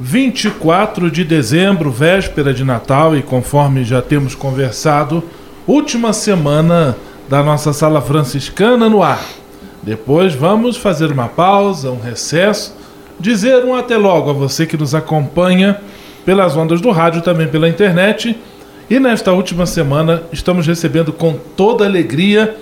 24 0.00 1.10
de 1.10 1.22
dezembro, 1.22 1.92
véspera 1.92 2.52
de 2.52 2.64
Natal, 2.64 3.16
e 3.16 3.22
conforme 3.22 3.84
já 3.84 4.02
temos 4.02 4.34
conversado, 4.34 5.22
última 5.64 6.12
semana 6.12 6.96
da 7.28 7.40
nossa 7.42 7.72
sala 7.72 8.00
franciscana 8.00 8.88
no 8.88 9.00
ar. 9.00 9.24
Depois 9.80 10.34
vamos 10.34 10.76
fazer 10.76 11.12
uma 11.12 11.28
pausa, 11.28 11.90
um 11.90 12.00
recesso, 12.00 12.74
dizer 13.20 13.64
um 13.64 13.76
até 13.76 13.96
logo 13.96 14.30
a 14.30 14.32
você 14.32 14.66
que 14.66 14.76
nos 14.76 14.92
acompanha 14.92 15.80
pelas 16.24 16.56
ondas 16.56 16.80
do 16.80 16.90
rádio, 16.90 17.22
também 17.22 17.48
pela 17.48 17.68
internet. 17.68 18.36
E 18.88 19.00
nesta 19.00 19.32
última 19.32 19.66
semana 19.66 20.22
estamos 20.32 20.66
recebendo 20.66 21.12
com 21.12 21.34
toda 21.56 21.84
alegria 21.84 22.56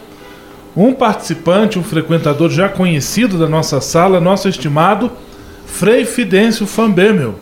um 0.77 0.93
participante, 0.93 1.79
um 1.79 1.83
frequentador 1.83 2.51
já 2.51 2.69
conhecido 2.69 3.39
da 3.39 3.49
nossa 3.49 3.81
sala, 3.81 4.21
nosso 4.21 4.49
estimado 4.49 5.11
Frei 5.67 6.05
Fidêncio 6.05 6.67
Fambemel. 6.67 7.35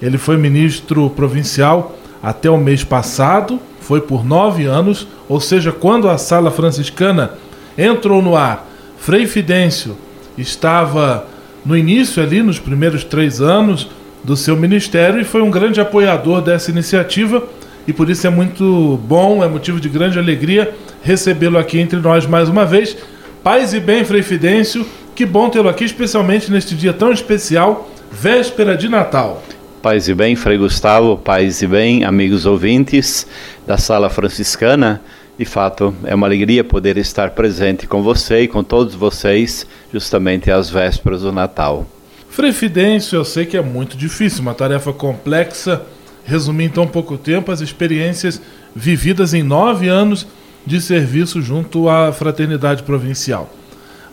Ele 0.00 0.18
foi 0.18 0.36
ministro 0.36 1.10
provincial 1.10 1.96
até 2.22 2.48
o 2.48 2.56
mês 2.56 2.82
passado, 2.82 3.60
foi 3.80 4.00
por 4.00 4.24
nove 4.24 4.64
anos, 4.64 5.06
ou 5.28 5.40
seja, 5.40 5.72
quando 5.72 6.08
a 6.08 6.16
sala 6.16 6.50
franciscana 6.50 7.32
entrou 7.76 8.22
no 8.22 8.36
ar, 8.36 8.68
Frei 8.98 9.26
Fidêncio 9.26 9.96
estava 10.38 11.26
no 11.64 11.76
início 11.76 12.22
ali, 12.22 12.42
nos 12.42 12.58
primeiros 12.58 13.04
três 13.04 13.40
anos, 13.40 13.88
do 14.24 14.36
seu 14.36 14.56
ministério 14.56 15.20
e 15.20 15.24
foi 15.24 15.42
um 15.42 15.50
grande 15.50 15.80
apoiador 15.80 16.40
dessa 16.40 16.70
iniciativa 16.70 17.42
e 17.86 17.92
por 17.92 18.08
isso 18.08 18.26
é 18.26 18.30
muito 18.30 19.00
bom, 19.04 19.42
é 19.42 19.48
motivo 19.48 19.80
de 19.80 19.88
grande 19.88 20.18
alegria 20.18 20.72
recebê-lo 21.02 21.58
aqui 21.58 21.80
entre 21.80 21.98
nós 21.98 22.26
mais 22.26 22.48
uma 22.48 22.64
vez. 22.64 22.96
Paz 23.42 23.74
e 23.74 23.80
bem, 23.80 24.04
Frei 24.04 24.22
Fidêncio, 24.22 24.86
que 25.16 25.26
bom 25.26 25.50
tê-lo 25.50 25.68
aqui, 25.68 25.84
especialmente 25.84 26.50
neste 26.50 26.76
dia 26.76 26.92
tão 26.92 27.10
especial, 27.10 27.90
véspera 28.10 28.76
de 28.76 28.88
Natal. 28.88 29.42
Paz 29.82 30.06
e 30.06 30.14
bem, 30.14 30.36
Frei 30.36 30.56
Gustavo, 30.56 31.16
paz 31.16 31.60
e 31.60 31.66
bem, 31.66 32.04
amigos 32.04 32.46
ouvintes 32.46 33.26
da 33.66 33.76
Sala 33.76 34.08
Franciscana. 34.08 35.00
De 35.36 35.44
fato, 35.44 35.92
é 36.04 36.14
uma 36.14 36.28
alegria 36.28 36.62
poder 36.62 36.96
estar 36.96 37.30
presente 37.30 37.88
com 37.88 38.00
você 38.00 38.42
e 38.42 38.48
com 38.48 38.62
todos 38.62 38.94
vocês, 38.94 39.66
justamente 39.92 40.52
às 40.52 40.70
vésperas 40.70 41.22
do 41.22 41.32
Natal. 41.32 41.84
Frei 42.32 42.50
Fidêncio, 42.50 43.16
eu 43.16 43.26
sei 43.26 43.44
que 43.44 43.58
é 43.58 43.60
muito 43.60 43.94
difícil, 43.94 44.40
uma 44.40 44.54
tarefa 44.54 44.90
complexa, 44.90 45.82
resumir 46.24 46.64
em 46.64 46.68
tão 46.70 46.86
pouco 46.86 47.18
tempo 47.18 47.52
as 47.52 47.60
experiências 47.60 48.40
vividas 48.74 49.34
em 49.34 49.42
nove 49.42 49.86
anos 49.86 50.26
de 50.64 50.80
serviço 50.80 51.42
junto 51.42 51.90
à 51.90 52.10
Fraternidade 52.10 52.84
Provincial. 52.84 53.50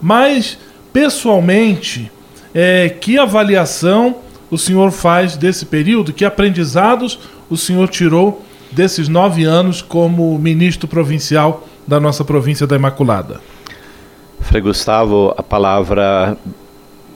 Mas, 0.01 0.57
pessoalmente, 0.91 2.11
é, 2.53 2.89
que 2.89 3.17
avaliação 3.17 4.17
o 4.51 4.57
senhor 4.57 4.91
faz 4.91 5.37
desse 5.37 5.65
período? 5.65 6.11
Que 6.11 6.25
aprendizados 6.25 7.19
o 7.49 7.55
senhor 7.55 7.87
tirou 7.87 8.45
desses 8.69 9.07
nove 9.07 9.45
anos 9.45 9.81
como 9.81 10.37
ministro 10.37 10.89
provincial 10.89 11.65
da 11.87 12.01
nossa 12.01 12.25
província 12.25 12.67
da 12.67 12.75
Imaculada? 12.75 13.39
Frei 14.41 14.61
Gustavo, 14.61 15.33
a 15.37 15.41
palavra 15.41 16.37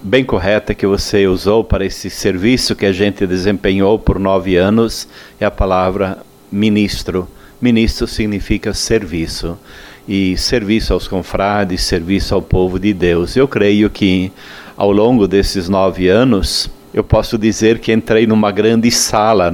bem 0.04 0.26
correta 0.26 0.76
que 0.76 0.86
você 0.86 1.26
usou 1.28 1.63
para 1.63 1.86
esse 1.86 2.10
serviço 2.10 2.76
que 2.76 2.86
a 2.86 2.92
gente 2.92 3.26
desempenhou 3.26 3.98
por 3.98 4.20
nove 4.20 4.58
anos 4.58 5.08
é 5.39 5.46
a 5.46 5.52
palavra 5.52 6.18
ministro. 6.52 7.28
Ministro 7.62 8.06
significa 8.06 8.74
serviço. 8.74 9.58
E 10.06 10.36
serviço 10.38 10.94
aos 10.94 11.08
confrades, 11.08 11.82
serviço 11.84 12.36
ao 12.36 12.42
povo 12.42 12.78
de 12.78 12.94
Deus. 12.94 13.38
Eu 13.38 13.48
creio 13.48 13.89
que 13.89 14.34
ao 14.76 14.92
longo 14.92 15.30
desses 15.30 15.70
nove 15.70 16.10
anos, 16.10 16.70
eu 16.93 17.03
posso 17.03 17.38
dizer 17.38 17.79
que 17.79 17.91
entrei 17.91 18.27
numa 18.27 18.51
grande 18.51 18.91
sala, 18.91 19.51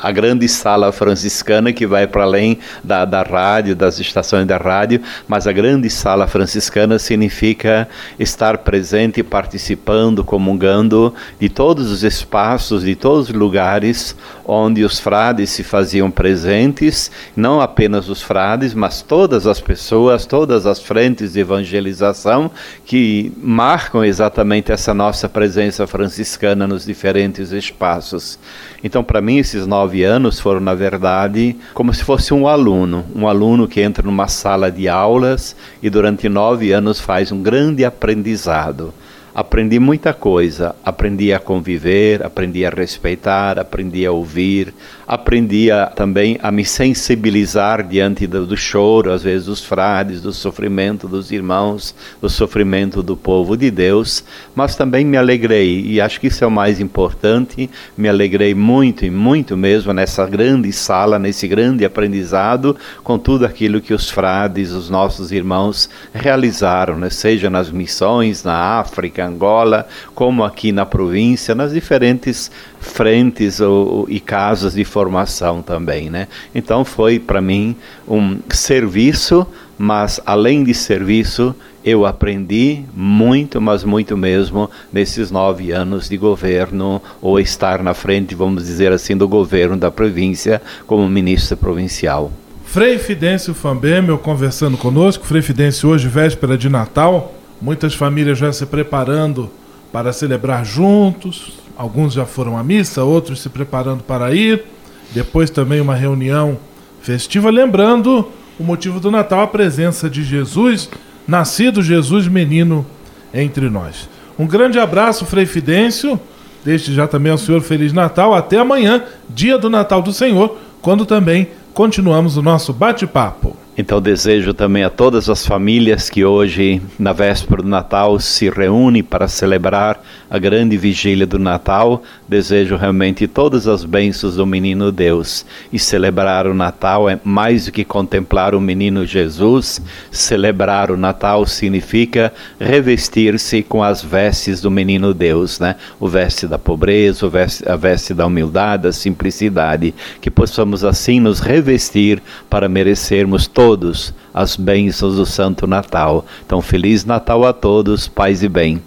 a 0.00 0.10
grande 0.10 0.48
sala 0.48 0.90
franciscana 0.90 1.72
que 1.72 1.86
vai 1.86 2.06
para 2.06 2.22
além 2.22 2.58
da, 2.82 3.04
da 3.04 3.22
rádio, 3.22 3.76
das 3.76 3.98
estações 3.98 4.46
da 4.46 4.56
rádio, 4.56 5.02
mas 5.26 5.46
a 5.46 5.52
grande 5.52 5.90
sala 5.90 6.26
franciscana 6.26 6.98
significa 6.98 7.86
estar 8.18 8.58
presente, 8.58 9.22
participando, 9.22 10.24
comungando 10.24 11.12
de 11.38 11.48
todos 11.48 11.90
os 11.90 12.02
espaços, 12.02 12.82
de 12.82 12.94
todos 12.94 13.28
os 13.28 13.34
lugares 13.34 14.16
onde 14.46 14.82
os 14.82 14.98
frades 14.98 15.50
se 15.50 15.62
faziam 15.62 16.10
presentes, 16.10 17.10
não 17.36 17.60
apenas 17.60 18.08
os 18.08 18.22
frades, 18.22 18.72
mas 18.72 19.02
todas 19.02 19.46
as 19.46 19.60
pessoas, 19.60 20.24
todas 20.24 20.64
as 20.64 20.80
frentes 20.80 21.34
de 21.34 21.40
evangelização 21.40 22.50
que 22.86 23.30
marcam 23.36 24.02
exatamente 24.02 24.72
essa 24.72 24.94
nossa 24.94 25.28
presença 25.28 25.86
franciscana 25.86 26.66
nos 26.66 26.77
diferentes 26.84 27.52
espaços. 27.52 28.38
Então, 28.82 29.02
para 29.02 29.20
mim, 29.20 29.38
esses 29.38 29.66
nove 29.66 30.04
anos 30.04 30.38
foram, 30.38 30.60
na 30.60 30.74
verdade, 30.74 31.56
como 31.74 31.92
se 31.92 32.04
fosse 32.04 32.32
um 32.32 32.46
aluno, 32.46 33.04
um 33.14 33.26
aluno 33.26 33.68
que 33.68 33.80
entra 33.80 34.04
numa 34.04 34.28
sala 34.28 34.70
de 34.70 34.88
aulas 34.88 35.56
e 35.82 35.90
durante 35.90 36.28
nove 36.28 36.72
anos 36.72 37.00
faz 37.00 37.32
um 37.32 37.42
grande 37.42 37.84
aprendizado 37.84 38.92
aprendi 39.38 39.78
muita 39.78 40.12
coisa. 40.12 40.74
Aprendi 40.84 41.32
a 41.32 41.38
conviver, 41.38 42.26
aprendi 42.26 42.66
a 42.66 42.70
respeitar, 42.70 43.56
aprendi 43.56 44.04
a 44.04 44.10
ouvir, 44.10 44.74
aprendi 45.06 45.70
a, 45.70 45.86
também 45.86 46.38
a 46.42 46.50
me 46.50 46.64
sensibilizar 46.64 47.86
diante 47.86 48.26
do, 48.26 48.44
do 48.44 48.56
choro, 48.56 49.12
às 49.12 49.22
vezes 49.22 49.46
dos 49.46 49.64
frades, 49.64 50.20
do 50.20 50.32
sofrimento 50.32 51.06
dos 51.06 51.30
irmãos, 51.30 51.94
do 52.20 52.28
sofrimento 52.28 53.00
do 53.00 53.16
povo 53.16 53.56
de 53.56 53.70
Deus, 53.70 54.24
mas 54.56 54.74
também 54.74 55.04
me 55.04 55.16
alegrei, 55.16 55.82
e 55.86 56.00
acho 56.00 56.20
que 56.20 56.26
isso 56.26 56.42
é 56.42 56.46
o 56.46 56.50
mais 56.50 56.80
importante, 56.80 57.70
me 57.96 58.08
alegrei 58.08 58.54
muito 58.54 59.06
e 59.06 59.10
muito 59.10 59.56
mesmo 59.56 59.92
nessa 59.92 60.26
grande 60.26 60.72
sala, 60.72 61.16
nesse 61.16 61.46
grande 61.46 61.84
aprendizado, 61.84 62.76
com 63.04 63.18
tudo 63.18 63.46
aquilo 63.46 63.80
que 63.80 63.94
os 63.94 64.10
frades, 64.10 64.72
os 64.72 64.90
nossos 64.90 65.30
irmãos 65.30 65.88
realizaram, 66.12 66.98
né? 66.98 67.08
seja 67.08 67.48
nas 67.48 67.70
missões 67.70 68.42
na 68.42 68.78
África, 68.80 69.27
Angola, 69.28 69.86
como 70.14 70.44
aqui 70.44 70.72
na 70.72 70.84
província, 70.84 71.54
nas 71.54 71.72
diferentes 71.72 72.50
frentes 72.80 73.60
ou, 73.60 74.06
e 74.08 74.18
casas 74.20 74.74
de 74.74 74.84
formação 74.84 75.62
também, 75.62 76.10
né? 76.10 76.28
Então 76.54 76.84
foi 76.84 77.18
para 77.18 77.40
mim 77.40 77.76
um 78.06 78.38
serviço, 78.50 79.46
mas 79.76 80.20
além 80.26 80.64
de 80.64 80.74
serviço, 80.74 81.54
eu 81.84 82.04
aprendi 82.04 82.82
muito, 82.94 83.60
mas 83.60 83.84
muito 83.84 84.16
mesmo, 84.16 84.70
nesses 84.92 85.30
nove 85.30 85.70
anos 85.70 86.08
de 86.08 86.16
governo, 86.16 87.00
ou 87.22 87.38
estar 87.38 87.82
na 87.82 87.94
frente, 87.94 88.34
vamos 88.34 88.64
dizer 88.64 88.92
assim, 88.92 89.16
do 89.16 89.28
governo 89.28 89.76
da 89.76 89.90
província 89.90 90.60
como 90.86 91.08
ministro 91.08 91.56
provincial. 91.56 92.30
Frei 92.64 92.98
Fidêncio 92.98 93.54
Fambemel 93.54 94.18
conversando 94.18 94.76
conosco. 94.76 95.24
Frei 95.24 95.40
Fidêncio, 95.40 95.88
hoje, 95.88 96.06
véspera 96.06 96.58
de 96.58 96.68
Natal, 96.68 97.32
muitas 97.60 97.94
famílias 97.94 98.38
já 98.38 98.52
se 98.52 98.66
preparando 98.66 99.50
para 99.92 100.12
celebrar 100.12 100.64
juntos. 100.64 101.52
Alguns 101.76 102.12
já 102.12 102.26
foram 102.26 102.56
à 102.56 102.62
missa, 102.62 103.04
outros 103.04 103.40
se 103.40 103.48
preparando 103.48 104.02
para 104.02 104.34
ir. 104.34 104.64
Depois 105.12 105.50
também 105.50 105.80
uma 105.80 105.94
reunião 105.94 106.58
festiva, 107.00 107.50
lembrando 107.50 108.28
o 108.58 108.64
motivo 108.64 109.00
do 109.00 109.10
Natal, 109.10 109.40
a 109.40 109.46
presença 109.46 110.10
de 110.10 110.22
Jesus, 110.22 110.90
nascido 111.26 111.82
Jesus 111.82 112.26
menino 112.26 112.84
entre 113.32 113.70
nós. 113.70 114.08
Um 114.38 114.46
grande 114.46 114.78
abraço, 114.78 115.26
Frei 115.26 115.46
Fidêncio. 115.46 116.20
Desde 116.64 116.92
já 116.92 117.06
também 117.06 117.32
ao 117.32 117.38
senhor 117.38 117.60
Feliz 117.60 117.92
Natal. 117.92 118.34
Até 118.34 118.58
amanhã, 118.58 119.04
dia 119.28 119.56
do 119.56 119.70
Natal 119.70 120.02
do 120.02 120.12
Senhor, 120.12 120.58
quando 120.82 121.06
também 121.06 121.48
continuamos 121.72 122.36
o 122.36 122.42
nosso 122.42 122.72
bate-papo. 122.72 123.56
Então 123.80 124.00
desejo 124.00 124.52
também 124.52 124.82
a 124.82 124.90
todas 124.90 125.30
as 125.30 125.46
famílias 125.46 126.10
que 126.10 126.24
hoje, 126.24 126.82
na 126.98 127.12
véspera 127.12 127.62
do 127.62 127.68
Natal, 127.68 128.18
se 128.18 128.50
reúnem 128.50 129.04
para 129.04 129.28
celebrar 129.28 130.02
a 130.28 130.36
grande 130.36 130.76
vigília 130.76 131.24
do 131.24 131.38
Natal. 131.38 132.02
Desejo 132.28 132.74
realmente 132.74 133.28
todas 133.28 133.68
as 133.68 133.84
bênçãos 133.84 134.34
do 134.34 134.44
menino 134.44 134.90
Deus. 134.90 135.46
E 135.72 135.78
celebrar 135.78 136.48
o 136.48 136.54
Natal 136.54 137.08
é 137.08 137.20
mais 137.22 137.66
do 137.66 137.72
que 137.72 137.84
contemplar 137.84 138.52
o 138.52 138.60
menino 138.60 139.06
Jesus. 139.06 139.80
Celebrar 140.10 140.90
o 140.90 140.96
Natal 140.96 141.46
significa 141.46 142.32
revestir-se 142.58 143.62
com 143.62 143.80
as 143.80 144.02
vestes 144.02 144.60
do 144.60 144.72
menino 144.72 145.14
Deus, 145.14 145.60
né? 145.60 145.76
O 146.00 146.08
veste 146.08 146.48
da 146.48 146.58
pobreza, 146.58 147.28
veste, 147.28 147.68
a 147.68 147.76
veste 147.76 148.12
da 148.12 148.26
humildade, 148.26 148.82
da 148.82 148.92
simplicidade. 148.92 149.94
Que 150.20 150.32
possamos 150.32 150.82
assim 150.82 151.20
nos 151.20 151.38
revestir 151.38 152.20
para 152.50 152.68
merecermos 152.68 153.46
todo 153.46 153.67
todos 153.68 154.14
as 154.32 154.56
bênçãos 154.56 155.16
do 155.16 155.26
Santo 155.26 155.66
Natal. 155.66 156.24
Então, 156.46 156.62
Feliz 156.62 157.04
Natal 157.04 157.44
a 157.44 157.52
todos, 157.52 158.08
paz 158.08 158.42
e 158.42 158.48
bem. 158.48 158.82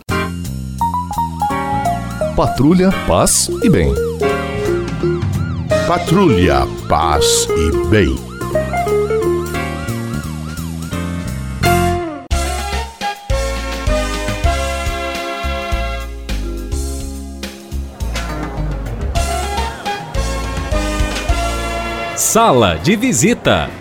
Patrulha, 2.36 2.90
paz 3.08 3.48
e 3.62 3.70
bem. 3.70 3.94
Patrulha, 5.88 6.66
paz 6.90 7.48
e 7.56 7.90
bem. 7.90 8.16
Sala 22.16 22.80
de 22.82 22.96
visita. 22.96 23.81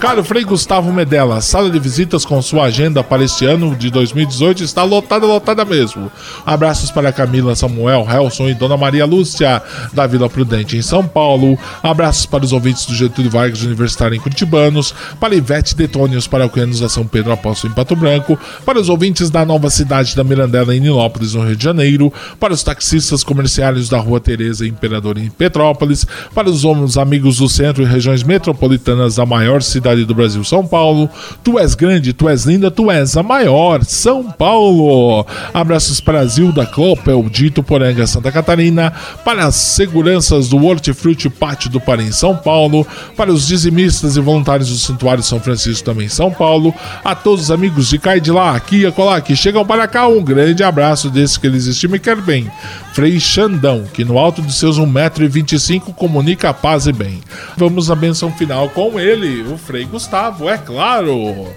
Caro 0.00 0.22
Frei 0.22 0.44
Gustavo 0.44 0.92
Medella, 0.92 1.40
sala 1.40 1.68
de 1.68 1.78
visitas 1.80 2.24
com 2.24 2.40
sua 2.40 2.66
agenda 2.66 3.02
para 3.02 3.24
este 3.24 3.44
ano 3.44 3.74
de 3.74 3.90
2018 3.90 4.62
está 4.62 4.84
lotada, 4.84 5.26
lotada 5.26 5.64
mesmo. 5.64 6.08
Abraços 6.46 6.92
para 6.92 7.12
Camila, 7.12 7.56
Samuel, 7.56 8.06
Helson 8.08 8.48
e 8.48 8.54
Dona 8.54 8.76
Maria 8.76 9.04
Lúcia, 9.04 9.60
da 9.92 10.06
Vila 10.06 10.30
Prudente, 10.30 10.76
em 10.76 10.82
São 10.82 11.04
Paulo. 11.04 11.58
Abraços 11.82 12.26
para 12.26 12.44
os 12.44 12.52
ouvintes 12.52 12.86
do 12.86 12.94
Getúlio 12.94 13.28
Vargas 13.28 13.60
Universitário 13.62 14.16
em 14.16 14.20
Curitibanos, 14.20 14.94
para 15.18 15.34
Ivete 15.34 15.74
Detônios, 15.74 16.28
para 16.28 16.46
Oceanos 16.46 16.78
da 16.78 16.88
São 16.88 17.04
Pedro 17.04 17.32
Apóstolo 17.32 17.72
em 17.72 17.74
Pato 17.74 17.96
Branco, 17.96 18.38
para 18.64 18.78
os 18.78 18.88
ouvintes 18.88 19.30
da 19.30 19.44
nova 19.44 19.68
cidade 19.68 20.14
da 20.14 20.22
Mirandela 20.22 20.76
em 20.76 20.80
Nilópolis, 20.80 21.34
no 21.34 21.44
Rio 21.44 21.56
de 21.56 21.64
Janeiro, 21.64 22.12
para 22.38 22.54
os 22.54 22.62
taxistas 22.62 23.24
comerciários 23.24 23.88
da 23.88 23.98
Rua 23.98 24.20
Tereza 24.20 24.64
Imperador 24.64 25.18
em 25.18 25.28
Petrópolis, 25.28 26.06
para 26.32 26.48
os 26.48 26.64
homens 26.64 26.96
amigos 26.96 27.38
do 27.38 27.48
centro 27.48 27.82
e 27.82 27.86
regiões 27.86 28.22
metropolitanas 28.22 29.16
da 29.16 29.26
maior 29.26 29.60
cidade 29.60 29.87
cidade 29.88 30.04
do 30.04 30.14
Brasil, 30.14 30.44
São 30.44 30.66
Paulo. 30.66 31.08
Tu 31.42 31.58
és 31.58 31.74
grande, 31.74 32.12
tu 32.12 32.28
és 32.28 32.44
linda, 32.44 32.70
tu 32.70 32.90
és 32.90 33.16
a 33.16 33.22
maior, 33.22 33.84
São 33.84 34.24
Paulo. 34.24 35.26
Abraços 35.52 36.00
para 36.00 36.24
Zilda 36.26 36.66
Clopel, 36.66 37.26
Dito 37.30 37.62
Poranga, 37.62 38.06
Santa 38.06 38.30
Catarina. 38.30 38.92
Para 39.24 39.46
as 39.46 39.54
seguranças 39.54 40.48
do 40.48 40.62
Hortifruti 40.64 41.30
Pátio 41.30 41.70
do 41.70 41.80
Parim, 41.80 42.12
São 42.12 42.36
Paulo. 42.36 42.86
Para 43.16 43.32
os 43.32 43.46
dizimistas 43.46 44.16
e 44.16 44.20
voluntários 44.20 44.68
do 44.68 44.76
Santuário 44.76 45.22
São 45.22 45.40
Francisco, 45.40 45.84
também 45.84 46.08
São 46.08 46.30
Paulo. 46.30 46.74
A 47.04 47.14
todos 47.14 47.44
os 47.44 47.50
amigos 47.50 47.88
de 47.88 47.98
cá 47.98 48.16
e 48.16 48.20
de 48.20 48.30
lá, 48.30 48.54
aqui 48.54 48.78
e 48.78 48.86
acolá, 48.86 49.20
que 49.20 49.34
chegam 49.34 49.64
para 49.64 49.88
cá, 49.88 50.06
um 50.06 50.22
grande 50.22 50.62
abraço 50.62 51.08
desse 51.08 51.40
que 51.40 51.46
eles 51.46 51.66
estimam 51.66 51.96
e 51.96 52.00
querem 52.00 52.22
bem. 52.22 52.50
Frei 52.98 53.20
Xandão, 53.20 53.84
que 53.84 54.04
no 54.04 54.18
alto 54.18 54.42
de 54.42 54.52
seus 54.52 54.76
1,25m 54.76 55.94
comunica 55.94 56.50
a 56.50 56.52
paz 56.52 56.88
e 56.88 56.92
bem. 56.92 57.20
Vamos 57.56 57.92
à 57.92 57.94
benção 57.94 58.32
final 58.32 58.68
com 58.70 58.98
ele, 58.98 59.42
o 59.42 59.56
Frei 59.56 59.84
Gustavo, 59.84 60.50
é 60.50 60.58
claro. 60.58 61.54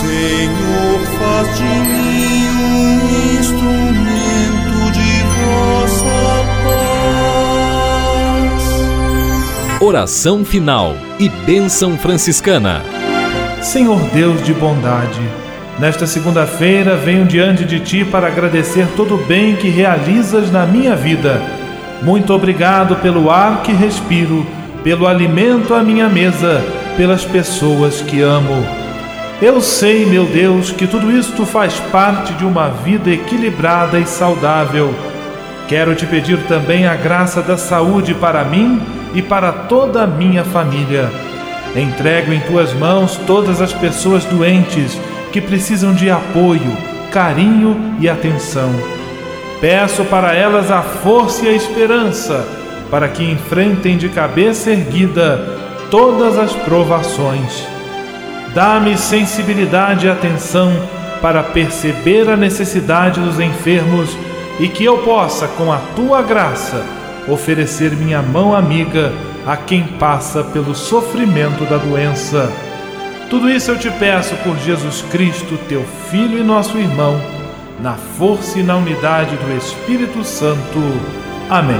Senhor, 0.00 0.98
faz 1.16 1.56
de 1.56 1.62
mim 1.62 2.48
um 2.58 3.38
instrumento 3.38 4.90
de 4.90 5.22
vossa 5.46 6.42
paz. 9.70 9.80
Oração 9.80 10.44
final 10.44 10.96
e 11.20 11.28
bênção 11.28 11.96
franciscana. 11.96 12.82
Senhor 13.62 14.00
Deus 14.10 14.42
de 14.44 14.52
bondade, 14.54 15.20
nesta 15.78 16.06
segunda-feira 16.06 16.96
venho 16.96 17.24
diante 17.24 17.64
de 17.64 17.80
ti 17.80 18.04
para 18.04 18.26
agradecer 18.26 18.86
todo 18.96 19.14
o 19.14 19.24
bem 19.24 19.56
que 19.56 19.68
realizas 19.68 20.50
na 20.50 20.66
minha 20.66 20.96
vida. 20.96 21.40
Muito 22.02 22.32
obrigado 22.32 22.96
pelo 22.96 23.30
ar 23.30 23.62
que 23.62 23.72
respiro 23.72 24.46
pelo 24.82 25.06
alimento 25.06 25.74
à 25.74 25.82
minha 25.82 26.08
mesa, 26.08 26.64
pelas 26.96 27.24
pessoas 27.24 28.00
que 28.00 28.20
amo. 28.20 28.64
Eu 29.40 29.60
sei, 29.60 30.04
meu 30.06 30.24
Deus, 30.24 30.70
que 30.70 30.86
tudo 30.86 31.10
isto 31.12 31.44
faz 31.46 31.74
parte 31.92 32.32
de 32.34 32.44
uma 32.44 32.68
vida 32.68 33.10
equilibrada 33.10 33.98
e 33.98 34.06
saudável. 34.06 34.94
Quero 35.68 35.94
te 35.94 36.06
pedir 36.06 36.38
também 36.48 36.86
a 36.86 36.96
graça 36.96 37.42
da 37.42 37.56
saúde 37.56 38.14
para 38.14 38.44
mim 38.44 38.80
e 39.14 39.22
para 39.22 39.52
toda 39.52 40.02
a 40.02 40.06
minha 40.06 40.42
família. 40.42 41.10
Entrego 41.76 42.32
em 42.32 42.40
tuas 42.40 42.72
mãos 42.72 43.16
todas 43.26 43.60
as 43.60 43.72
pessoas 43.72 44.24
doentes 44.24 44.98
que 45.32 45.40
precisam 45.40 45.94
de 45.94 46.10
apoio, 46.10 46.76
carinho 47.12 47.96
e 48.00 48.08
atenção. 48.08 48.70
Peço 49.60 50.04
para 50.04 50.34
elas 50.34 50.70
a 50.70 50.82
força 50.82 51.44
e 51.44 51.48
a 51.48 51.52
esperança 51.52 52.46
para 52.90 53.08
que 53.08 53.22
enfrentem 53.22 53.96
de 53.96 54.08
cabeça 54.08 54.70
erguida 54.70 55.44
todas 55.90 56.38
as 56.38 56.52
provações. 56.52 57.66
Dá-me 58.54 58.96
sensibilidade 58.96 60.06
e 60.06 60.10
atenção 60.10 60.72
para 61.20 61.42
perceber 61.42 62.28
a 62.30 62.36
necessidade 62.36 63.20
dos 63.20 63.38
enfermos 63.38 64.16
e 64.58 64.68
que 64.68 64.84
eu 64.84 64.98
possa, 64.98 65.46
com 65.48 65.72
a 65.72 65.78
tua 65.94 66.22
graça, 66.22 66.82
oferecer 67.28 67.92
minha 67.92 68.22
mão 68.22 68.54
amiga 68.54 69.12
a 69.46 69.56
quem 69.56 69.84
passa 69.84 70.42
pelo 70.42 70.74
sofrimento 70.74 71.64
da 71.64 71.76
doença. 71.76 72.50
Tudo 73.30 73.50
isso 73.50 73.70
eu 73.70 73.78
te 73.78 73.90
peço 73.90 74.34
por 74.36 74.56
Jesus 74.58 75.02
Cristo, 75.10 75.58
teu 75.68 75.84
Filho 76.10 76.38
e 76.38 76.42
nosso 76.42 76.78
irmão, 76.78 77.20
na 77.80 77.94
força 77.94 78.58
e 78.58 78.62
na 78.62 78.76
unidade 78.76 79.36
do 79.36 79.56
Espírito 79.56 80.24
Santo. 80.24 80.80
Amém. 81.50 81.76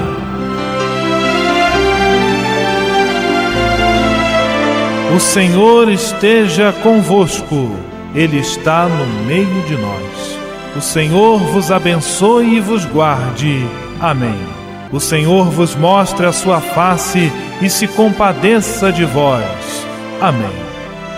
O 5.17 5.19
Senhor 5.19 5.91
esteja 5.91 6.71
convosco, 6.83 7.75
Ele 8.15 8.39
está 8.39 8.87
no 8.87 9.07
meio 9.25 9.63
de 9.63 9.75
nós. 9.75 10.39
O 10.77 10.83
Senhor 10.83 11.39
vos 11.39 11.73
abençoe 11.73 12.57
e 12.57 12.61
vos 12.61 12.85
guarde. 12.85 13.67
Amém. 13.99 14.39
O 14.93 15.01
Senhor 15.01 15.47
vos 15.47 15.75
mostre 15.75 16.27
a 16.27 16.33
sua 16.33 16.61
face 16.61 17.33
e 17.63 17.71
se 17.71 17.89
compadeça 17.89 18.93
de 18.93 19.07
vós. 19.07 19.87
Amém. 20.21 20.68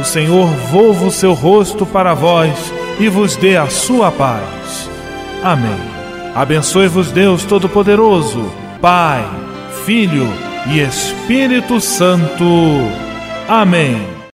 O 0.00 0.04
Senhor 0.04 0.46
volva 0.70 1.06
o 1.06 1.10
seu 1.10 1.34
rosto 1.34 1.84
para 1.84 2.14
vós 2.14 2.72
e 2.98 3.08
vos 3.08 3.36
dê 3.36 3.56
a 3.56 3.68
sua 3.68 4.10
paz. 4.10 4.88
Amém. 5.42 5.78
Abençoe-vos 6.34 7.10
Deus 7.10 7.44
Todo-Poderoso, 7.44 8.50
Pai, 8.80 9.24
Filho 9.84 10.26
e 10.68 10.80
Espírito 10.80 11.80
Santo. 11.80 12.44
Amém. 13.46 14.19